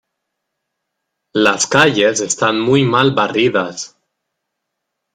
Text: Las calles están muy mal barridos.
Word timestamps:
Las 1.35 1.67
calles 1.67 2.21
están 2.21 2.59
muy 2.59 2.81
mal 2.83 3.13
barridos. 3.13 3.95